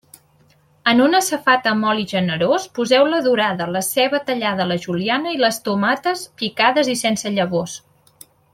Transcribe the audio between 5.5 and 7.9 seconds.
tomates picades i sense llavors.